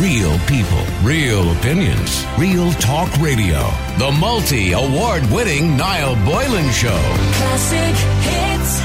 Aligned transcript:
Real 0.00 0.38
people, 0.40 0.84
real 1.02 1.52
opinions, 1.52 2.26
real 2.36 2.70
talk 2.72 3.10
radio. 3.16 3.70
The 3.96 4.14
multi 4.20 4.72
award 4.72 5.24
winning 5.30 5.74
Niall 5.74 6.16
Boylan 6.16 6.70
Show. 6.70 7.00
Classic 7.32 7.96
hits. 8.20 8.82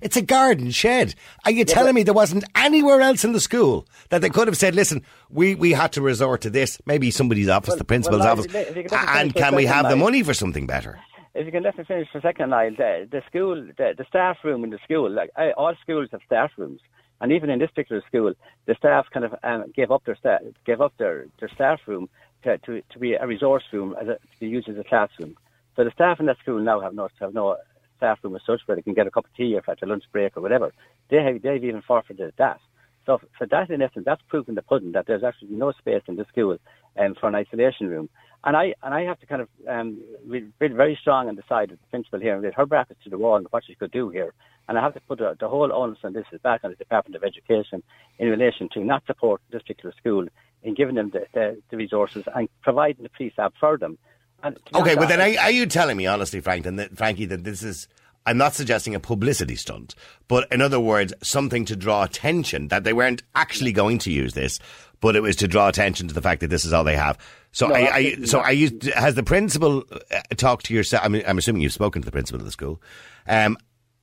It's 0.00 0.16
a 0.16 0.22
garden 0.22 0.70
shed. 0.70 1.14
Are 1.44 1.50
you 1.50 1.66
telling 1.66 1.94
me 1.94 2.02
there 2.02 2.14
wasn't 2.14 2.44
anywhere 2.54 3.02
else 3.02 3.24
in 3.24 3.32
the 3.32 3.40
school 3.40 3.86
that 4.08 4.22
they 4.22 4.30
could 4.30 4.48
have 4.48 4.56
said, 4.56 4.74
listen, 4.74 5.02
we, 5.28 5.54
we 5.54 5.72
had 5.72 5.92
to 5.92 6.00
resort 6.00 6.40
to 6.40 6.48
this, 6.48 6.80
maybe 6.86 7.10
somebody's 7.10 7.50
office, 7.50 7.74
the 7.74 7.84
principal's 7.84 8.20
well, 8.20 8.38
office, 8.38 8.46
if 8.46 8.74
you 8.74 8.84
could 8.84 8.92
let 8.92 9.04
me 9.06 9.20
and 9.20 9.34
can 9.34 9.54
we 9.54 9.66
second, 9.66 9.82
have 9.82 9.90
the 9.90 9.96
money 9.96 10.22
for 10.22 10.32
something 10.32 10.66
better? 10.66 10.98
If 11.34 11.44
you 11.44 11.52
can 11.52 11.62
let 11.62 11.76
me 11.76 11.84
finish 11.84 12.08
for 12.10 12.18
a 12.18 12.22
second, 12.22 12.50
Niall, 12.50 12.70
the, 12.78 13.06
the 13.10 13.22
school, 13.28 13.68
the, 13.76 13.92
the 13.98 14.04
staff 14.08 14.38
room 14.44 14.64
in 14.64 14.70
the 14.70 14.78
school, 14.82 15.10
like 15.10 15.28
I, 15.36 15.50
all 15.50 15.74
schools 15.82 16.08
have 16.12 16.20
staff 16.24 16.52
rooms, 16.56 16.80
and 17.24 17.32
even 17.32 17.48
in 17.48 17.58
this 17.58 17.70
particular 17.70 18.02
school, 18.06 18.34
the 18.66 18.74
staff 18.74 19.06
kind 19.10 19.24
of 19.24 19.34
um, 19.42 19.72
gave 19.74 19.90
up 19.90 20.04
their 20.04 20.14
sta- 20.14 20.44
gave 20.66 20.82
up 20.82 20.92
their, 20.98 21.24
their 21.40 21.48
staff 21.48 21.80
room 21.86 22.06
to, 22.42 22.58
to, 22.58 22.82
to 22.92 22.98
be 22.98 23.14
a 23.14 23.26
resource 23.26 23.62
room 23.72 23.96
a, 23.98 24.04
to 24.04 24.18
be 24.38 24.46
used 24.46 24.68
as 24.68 24.76
a 24.76 24.84
classroom. 24.84 25.34
So 25.74 25.84
the 25.84 25.90
staff 25.90 26.20
in 26.20 26.26
that 26.26 26.36
school 26.40 26.58
now 26.60 26.80
have 26.80 26.92
no 26.94 27.08
have 27.20 27.32
no 27.32 27.56
staff 27.96 28.18
room 28.22 28.36
as 28.36 28.42
such 28.46 28.60
where 28.66 28.76
they 28.76 28.82
can 28.82 28.92
get 28.92 29.06
a 29.06 29.10
cup 29.10 29.24
of 29.24 29.34
tea 29.34 29.54
or 29.56 29.62
at 29.66 29.80
their 29.80 29.88
lunch 29.88 30.04
break 30.12 30.36
or 30.36 30.42
whatever. 30.42 30.74
They 31.08 31.22
have 31.22 31.40
they've 31.40 31.64
even 31.64 31.80
forfeited 31.80 32.34
that. 32.36 32.60
So 33.06 33.20
for 33.36 33.46
that, 33.46 33.70
in 33.70 33.82
essence, 33.82 34.04
that's 34.04 34.22
proof 34.28 34.48
in 34.48 34.54
the 34.54 34.62
pudding 34.62 34.92
that 34.92 35.06
there's 35.06 35.24
actually 35.24 35.50
no 35.50 35.72
space 35.72 36.02
in 36.08 36.16
the 36.16 36.24
school 36.26 36.56
um, 36.98 37.14
for 37.18 37.28
an 37.28 37.34
isolation 37.34 37.88
room. 37.88 38.08
And 38.44 38.56
I 38.56 38.74
and 38.82 38.92
I 38.92 39.02
have 39.02 39.18
to 39.20 39.26
kind 39.26 39.42
of 39.42 39.48
um, 39.68 40.02
be 40.30 40.44
very 40.68 40.98
strong 41.00 41.28
on 41.28 41.36
the 41.36 41.42
side 41.48 41.70
of 41.70 41.78
the 41.78 41.86
principal 41.90 42.20
here 42.20 42.36
and 42.36 42.54
her 42.54 42.66
brackets 42.66 43.00
to 43.04 43.10
the 43.10 43.18
wall 43.18 43.36
and 43.36 43.46
what 43.50 43.64
she 43.66 43.74
could 43.74 43.90
do 43.90 44.10
here. 44.10 44.34
And 44.68 44.78
I 44.78 44.82
have 44.82 44.94
to 44.94 45.00
put 45.00 45.18
the, 45.18 45.36
the 45.38 45.48
whole 45.48 45.72
onus 45.72 45.98
on 46.04 46.12
this 46.12 46.26
is 46.32 46.40
back 46.40 46.60
on 46.64 46.70
the 46.70 46.76
Department 46.76 47.16
of 47.16 47.24
Education 47.24 47.82
in 48.18 48.28
relation 48.28 48.68
to 48.74 48.80
not 48.80 49.04
support 49.06 49.40
this 49.50 49.62
particular 49.62 49.94
school 49.98 50.26
in 50.62 50.74
giving 50.74 50.94
them 50.94 51.10
the, 51.10 51.26
the, 51.34 51.60
the 51.70 51.76
resources 51.76 52.24
and 52.34 52.48
providing 52.62 53.02
the 53.02 53.10
prefab 53.10 53.52
for 53.60 53.76
them. 53.76 53.98
And 54.42 54.58
Okay, 54.74 54.94
well 54.94 55.08
then, 55.08 55.20
are, 55.20 55.44
are 55.44 55.50
you 55.50 55.66
telling 55.66 55.96
me 55.96 56.06
honestly, 56.06 56.40
Frank, 56.40 56.64
that, 56.64 56.96
Frankie, 56.96 57.26
that 57.26 57.44
this 57.44 57.62
is? 57.62 57.88
I'm 58.26 58.38
not 58.38 58.54
suggesting 58.54 58.94
a 58.94 59.00
publicity 59.00 59.54
stunt, 59.54 59.94
but 60.28 60.50
in 60.50 60.62
other 60.62 60.80
words, 60.80 61.12
something 61.22 61.64
to 61.66 61.76
draw 61.76 62.04
attention 62.04 62.68
that 62.68 62.84
they 62.84 62.92
weren't 62.92 63.22
actually 63.34 63.72
going 63.72 63.98
to 63.98 64.10
use 64.10 64.32
this, 64.32 64.58
but 65.00 65.14
it 65.14 65.20
was 65.20 65.36
to 65.36 65.48
draw 65.48 65.68
attention 65.68 66.08
to 66.08 66.14
the 66.14 66.22
fact 66.22 66.40
that 66.40 66.48
this 66.48 66.64
is 66.64 66.72
all 66.72 66.84
they 66.84 66.96
have. 66.96 67.18
So, 67.52 67.68
No, 67.68 67.76
you, 67.76 67.86
absolutely 67.86 68.26
so 68.26 68.40
are 68.40 68.52
you? 68.52 68.78
Has 68.96 69.14
the 69.14 69.22
principal 69.22 69.84
uh, 70.10 70.20
talked 70.36 70.66
to 70.66 70.74
yourself? 70.74 71.04
I 71.04 71.08
mean, 71.08 71.22
I'm 71.26 71.38
assuming 71.38 71.62
you've 71.62 71.72
spoken 71.72 72.02
to 72.02 72.06
the 72.06 72.12
principal 72.12 72.40
of 72.40 72.46
the 72.46 72.52
school. 72.52 72.80
Um, 73.28 73.58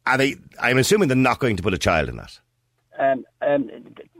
are 0.05 0.17
they? 0.17 0.35
I'm 0.59 0.77
assuming 0.77 1.07
they're 1.07 1.17
not 1.17 1.39
going 1.39 1.57
to 1.57 1.63
put 1.63 1.73
a 1.73 1.77
child 1.77 2.07
in 2.07 2.17
that. 2.17 2.39
um, 2.99 3.25
um, 3.41 3.69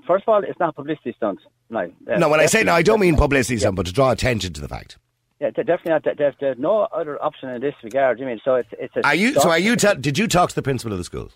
first 0.08 0.24
of 0.28 0.30
all, 0.34 0.44
it's 0.44 0.60
not 0.60 0.70
a 0.70 0.74
publicity 0.74 1.14
stunt. 1.16 1.40
No, 1.70 1.92
uh, 2.12 2.18
No, 2.18 2.28
when 2.28 2.40
I 2.40 2.48
say 2.48 2.64
no, 2.64 2.74
I 2.74 2.82
don't 2.82 3.00
mean 3.00 3.16
publicity 3.16 3.58
stunt, 3.60 3.76
but 3.76 3.86
to 3.86 3.94
draw 3.94 4.12
attention 4.12 4.52
to 4.54 4.62
the 4.62 4.68
fact. 4.68 4.98
Yeah, 5.42 5.50
definitely 5.50 5.90
not. 5.92 6.04
There's, 6.18 6.36
there's 6.40 6.60
no 6.60 6.82
other 6.82 7.22
option 7.22 7.50
in 7.50 7.62
this 7.62 7.74
regard. 7.84 8.20
You 8.20 8.28
mean 8.28 8.40
so? 8.46 8.56
It's 8.56 8.70
it's 8.80 8.96
a 8.96 9.06
Are 9.06 9.16
you? 9.16 9.34
So, 9.34 9.50
are 9.50 9.58
you? 9.58 9.76
Did 9.76 10.18
you 10.20 10.28
talk 10.28 10.50
to 10.50 10.56
the 10.56 10.62
principal 10.62 10.92
of 10.94 11.00
the 11.00 11.04
school? 11.04 11.32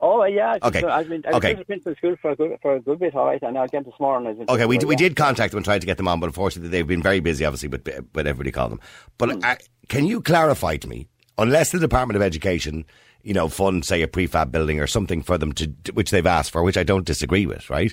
Oh 0.00 0.24
yeah. 0.24 0.56
Okay. 0.62 0.82
I've 0.82 1.10
been, 1.10 1.22
I've 1.26 1.34
Okay. 1.34 1.54
been 1.54 1.64
principal 1.66 1.94
school 1.96 2.16
for 2.22 2.30
a 2.30 2.36
good 2.36 2.56
for 2.62 2.76
a 2.76 2.80
good 2.80 2.98
bit. 3.00 3.14
All 3.14 3.26
right, 3.26 3.42
and 3.42 3.58
again 3.58 3.82
this 3.84 3.92
morning. 4.00 4.32
Okay, 4.48 4.64
we, 4.64 4.76
principal, 4.76 4.88
we 4.88 4.96
did 4.96 5.14
contact 5.14 5.50
them 5.52 5.58
and 5.58 5.64
tried 5.66 5.80
to 5.82 5.86
get 5.86 5.98
them 5.98 6.08
on, 6.08 6.20
but 6.20 6.26
unfortunately 6.28 6.70
they've 6.70 6.86
been 6.86 7.02
very 7.02 7.20
busy, 7.20 7.44
obviously, 7.44 7.68
but 7.68 7.86
but 8.14 8.26
everybody 8.26 8.50
called 8.50 8.72
them. 8.72 8.80
But 9.18 9.32
Hmm. 9.32 9.40
uh, 9.44 9.56
can 9.90 10.06
you 10.06 10.22
clarify 10.22 10.78
to 10.78 10.88
me, 10.88 11.06
unless 11.36 11.70
the 11.70 11.78
Department 11.78 12.16
of 12.16 12.22
Education, 12.22 12.86
you 13.22 13.34
know, 13.34 13.48
fund 13.48 13.84
say 13.84 14.00
a 14.00 14.08
prefab 14.08 14.50
building 14.50 14.80
or 14.80 14.86
something 14.86 15.20
for 15.20 15.36
them 15.36 15.52
to 15.52 15.70
which 15.92 16.10
they've 16.10 16.26
asked 16.26 16.50
for, 16.50 16.62
which 16.62 16.78
I 16.78 16.82
don't 16.82 17.04
disagree 17.04 17.44
with, 17.44 17.68
right? 17.68 17.92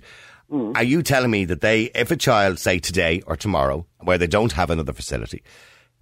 Hmm. 0.49 0.71
Are 0.75 0.83
you 0.83 1.03
telling 1.03 1.31
me 1.31 1.45
that 1.45 1.61
they, 1.61 1.83
if 1.93 2.09
a 2.11 2.15
child, 2.15 2.59
say 2.59 2.79
today 2.79 3.21
or 3.27 3.35
tomorrow, 3.35 3.85
where 3.99 4.17
they 4.17 4.27
don't 4.27 4.53
have 4.53 4.69
another 4.69 4.93
facility, 4.93 5.43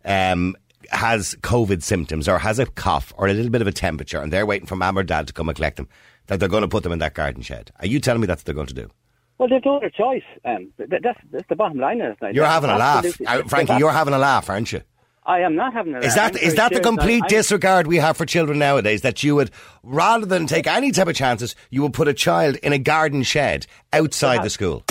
um, 0.04 0.56
has 0.92 1.36
COVID 1.42 1.82
symptoms 1.82 2.30
or 2.30 2.38
has 2.38 2.60
a 2.60 2.66
cough 2.68 3.12
or 3.18 3.28
a 3.28 3.34
little 3.34 3.50
bit 3.52 3.62
of 3.62 3.68
a 3.68 3.72
temperature, 3.72 4.22
and 4.22 4.32
they're 4.32 4.46
waiting 4.46 4.68
for 4.68 4.76
mum 4.76 4.98
or 5.00 5.04
dad 5.04 5.28
to 5.28 5.34
come 5.34 5.50
and 5.50 5.56
collect 5.56 5.78
them, 5.78 5.88
that 6.28 6.40
they're 6.40 6.50
going 6.50 6.62
to 6.62 6.68
put 6.68 6.84
them 6.84 6.92
in 6.92 7.00
that 7.00 7.16
garden 7.16 7.42
shed? 7.42 7.72
Are 7.80 7.88
you 7.88 8.00
telling 8.00 8.22
me 8.22 8.28
that's 8.28 8.42
what 8.42 8.46
they're 8.46 8.56
going 8.56 8.68
to 8.68 8.74
do? 8.74 8.90
Well, 9.38 9.50
they've 9.50 9.66
no 9.66 9.78
other 9.78 9.90
choice. 9.90 10.24
Um, 10.46 10.72
th- 10.78 10.90
th- 10.90 11.02
that's 11.02 11.20
that's 11.32 11.48
the 11.50 11.56
bottom 11.56 11.78
line. 11.80 11.98
Now. 11.98 12.16
You're 12.32 12.46
having 12.46 12.70
a 12.70 12.78
laugh, 12.78 13.06
Uh, 13.26 13.44
Frankie. 13.44 13.74
You're 13.78 13.92
having 13.92 14.14
a 14.14 14.18
laugh, 14.18 14.50
aren't 14.50 14.72
you? 14.72 14.82
I 15.28 15.40
am 15.40 15.56
not 15.56 15.74
having 15.74 15.96
a 15.96 16.00
Is 16.00 16.16
laugh. 16.16 16.34
that 16.34 16.44
I'm 16.46 16.56
that 16.56 16.74
the 16.74 16.80
complete 16.82 17.24
I'm- 17.24 17.30
disregard 17.30 17.88
we 17.88 17.98
have 17.98 18.16
for 18.16 18.26
children 18.28 18.60
nowadays? 18.60 19.02
That 19.02 19.24
you 19.24 19.36
would, 19.36 19.50
rather 19.84 20.26
than 20.26 20.46
take 20.46 20.68
any 20.68 20.92
type 20.92 21.08
of 21.08 21.16
chances, 21.16 21.56
you 21.72 21.82
would 21.82 21.94
put 21.94 22.08
a 22.08 22.14
child 22.14 22.58
in 22.58 22.74
a 22.74 22.78
garden 22.78 23.24
shed 23.24 23.66
outside 23.92 24.44
the 24.44 24.50
school. 24.52 24.84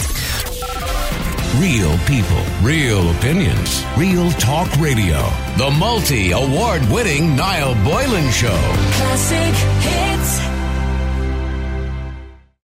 Real 1.60 1.96
people, 1.98 2.42
real 2.62 3.08
opinions, 3.12 3.84
real 3.96 4.28
talk 4.32 4.68
radio. 4.78 5.20
The 5.56 5.70
multi 5.78 6.32
award 6.32 6.82
winning 6.90 7.36
Niall 7.36 7.74
Boylan 7.84 8.28
Show. 8.32 8.58
Classic 8.98 9.54
hits. 9.86 10.23